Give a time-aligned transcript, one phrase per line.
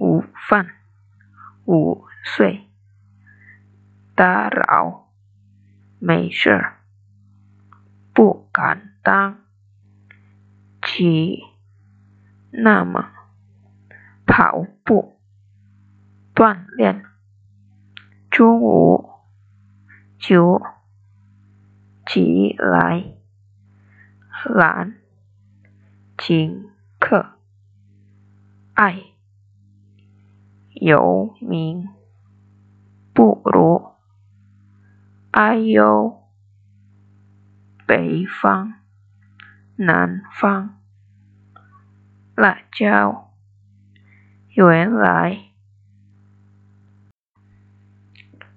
[0.00, 0.66] 午饭、
[1.66, 2.70] 午睡、
[4.14, 5.12] 打扰、
[5.98, 6.72] 没事、
[8.14, 9.42] 不敢当、
[10.80, 11.40] 起、
[12.50, 13.10] 那么、
[14.24, 15.20] 跑步、
[16.34, 17.04] 锻炼、
[18.30, 19.06] 中午、
[20.18, 20.62] 九、
[22.06, 23.04] 起来、
[24.46, 24.94] 懒、
[26.16, 27.34] 请客、
[28.72, 29.10] 爱、
[30.72, 31.88] 游民、
[33.12, 33.90] 不如、
[35.32, 36.22] 哎呦、
[37.86, 38.74] 北方、
[39.76, 40.80] 南方、
[42.34, 43.32] 辣椒、
[44.48, 45.50] 原来、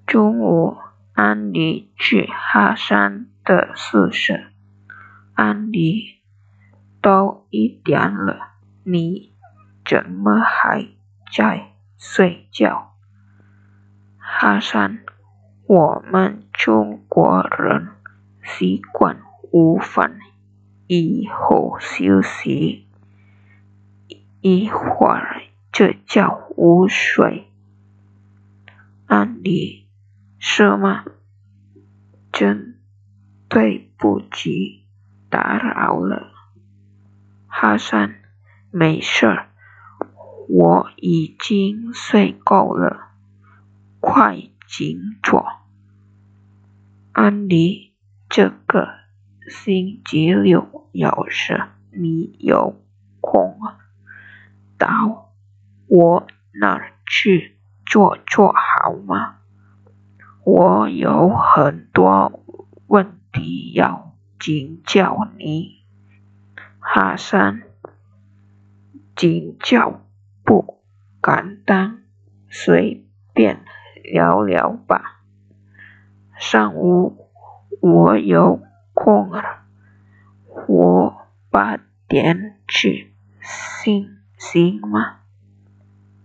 [0.05, 0.77] 中午
[1.13, 4.39] 安妮去哈山的宿舍，
[5.33, 6.21] 安妮，
[7.01, 8.53] 都一点了，
[8.83, 9.33] 你
[9.83, 10.87] 怎么还
[11.35, 11.72] 在？
[11.97, 12.95] 睡觉？
[14.17, 15.03] 哈山，
[15.67, 17.89] 我们中国人
[18.43, 20.19] 习惯午饭
[20.87, 22.87] 以后休息
[24.41, 27.49] 一会儿就叫午睡。
[29.07, 29.87] 那你，
[30.39, 31.05] 是吗？
[32.31, 32.79] 真
[33.47, 34.85] 对不起，
[35.29, 36.31] 打扰了。
[37.47, 38.15] 哈山，
[38.71, 39.49] 没事儿，
[40.47, 43.11] 我已经睡够了，
[43.99, 45.45] 快请坐。
[47.11, 47.93] 安妮，
[48.27, 48.89] 这个
[49.49, 52.75] 星期六有事你有
[53.21, 53.57] 空，
[54.77, 55.31] 到
[55.87, 56.27] 我
[56.59, 59.37] 那去坐坐好吗？
[60.43, 62.43] 我有很多
[62.87, 65.83] 问题要请教你。
[66.79, 67.63] 哈山，
[69.15, 70.01] 请教
[70.43, 70.83] 不
[71.21, 72.01] 敢当，
[72.49, 73.63] 随便
[74.03, 75.21] 聊聊吧。
[76.37, 77.29] 上午
[77.81, 78.61] 我有
[78.93, 79.63] 空了，
[80.67, 81.77] 我八
[82.07, 85.21] 点去，行行吗？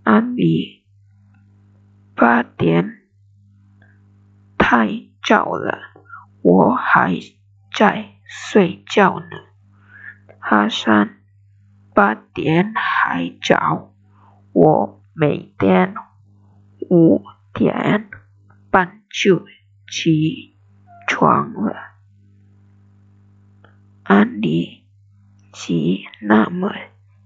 [0.02, 0.84] 安妮，
[2.14, 3.02] 八点
[4.56, 4.88] 太
[5.22, 5.78] 早了，
[6.42, 7.14] 我还
[7.72, 9.26] 在睡觉呢。
[10.40, 11.18] 哈山，
[11.94, 13.94] 八点还早，
[14.52, 15.94] 我每天
[16.90, 17.22] 五
[17.52, 18.08] 点
[18.70, 19.46] 半就
[19.90, 20.56] 起
[21.06, 21.74] 床了。
[24.02, 24.84] 安妮，
[25.52, 26.72] 起那么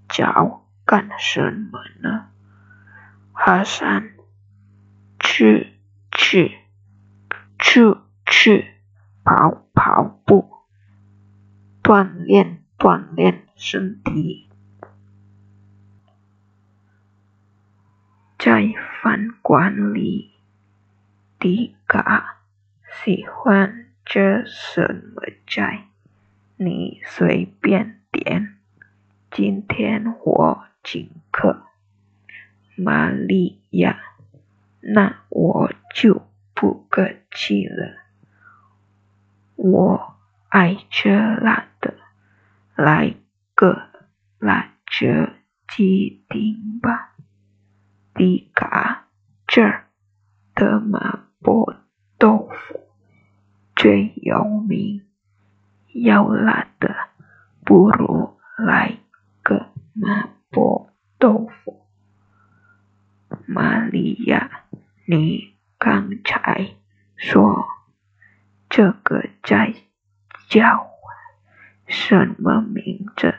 [0.08, 2.28] 早干什么呢？
[3.32, 4.14] 哈山，
[5.18, 5.78] 去
[6.10, 6.58] 去
[7.58, 7.96] 去
[8.26, 8.66] 去
[9.24, 10.50] 跑跑步，
[11.82, 14.48] 锻炼锻炼身体。
[18.44, 20.32] 在饭馆里，
[21.38, 22.40] 迪卡
[23.04, 25.86] 喜欢吃什么菜？
[26.56, 28.58] 你随便点。
[29.30, 31.66] 今天我请客。
[32.74, 34.00] 玛利亚，
[34.80, 37.96] 那我就不客气了。
[39.54, 40.16] 我
[40.48, 41.94] 爱吃辣的，
[42.74, 43.14] 来
[43.54, 43.88] 个
[44.40, 45.30] 辣椒
[45.68, 47.11] 鸡丁吧。
[48.14, 49.08] 迪卡，
[49.46, 49.88] 这儿
[50.54, 51.76] 的麻婆
[52.18, 52.80] 豆腐
[53.74, 55.06] 最有名，
[55.94, 56.94] 要辣的，
[57.64, 58.98] 不如来
[59.42, 61.86] 个麻婆豆腐。
[63.46, 64.64] 玛利亚，
[65.06, 66.74] 你刚才
[67.16, 67.66] 说
[68.68, 69.74] 这个在
[70.48, 70.90] 叫
[71.86, 73.34] 什么名字？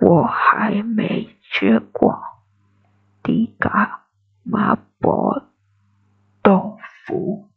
[0.00, 2.29] 我还没吃过。
[3.22, 4.00] 迪迦
[4.42, 5.50] 麻婆
[6.42, 7.48] 豆腐，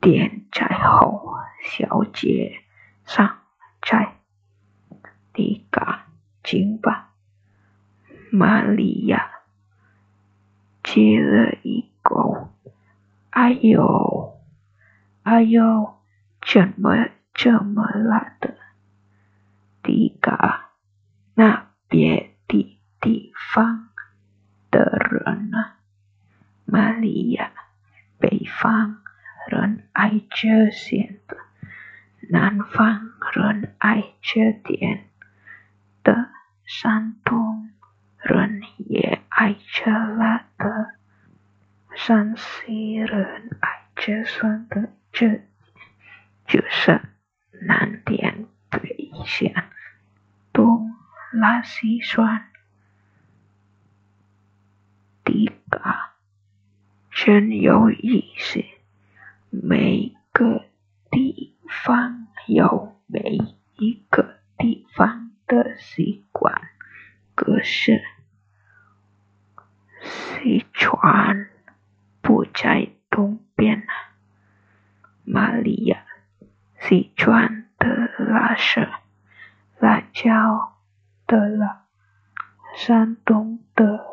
[0.00, 2.64] 点菜后，小姐
[3.04, 3.38] 上
[3.82, 4.20] 菜。
[5.32, 6.00] 迪迦、
[6.42, 7.12] 金巴。
[8.30, 9.30] 玛利亚
[10.82, 12.50] 接了一口，
[13.30, 14.38] 哎呦，
[15.22, 15.98] 哎呦，
[16.42, 18.56] 怎么这么辣的？
[19.82, 20.67] 迪迦，
[30.40, 31.36] 人爱吃咸的，
[32.30, 35.08] 南方人爱吃甜
[36.04, 36.30] 的，
[36.64, 37.70] 山东
[38.18, 40.94] 人也爱吃辣的，
[41.96, 45.40] 山西人爱吃酸的，这
[46.46, 47.00] 就是
[47.62, 49.64] 南甜北咸，
[50.52, 50.94] 东
[51.32, 52.44] 辣西酸。
[57.10, 58.64] 真有意思。
[59.50, 60.62] 每个
[61.10, 63.38] 地方有每
[63.76, 66.54] 一个地方的习惯。
[67.34, 68.04] 可是，
[70.00, 71.48] 四川
[72.20, 74.14] 不在东边啊，
[75.24, 76.04] 玛利亚，
[76.78, 77.88] 四川的
[78.18, 78.88] 辣是
[79.80, 80.78] 辣椒
[81.26, 81.86] 的辣，
[82.76, 84.04] 山东的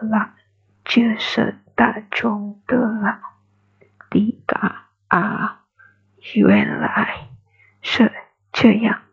[0.00, 0.34] 辣
[0.82, 3.20] 就是大众的辣。
[4.08, 5.63] 迪嘎啊，
[6.32, 7.28] 原来
[7.82, 8.10] 是
[8.52, 9.03] 这样。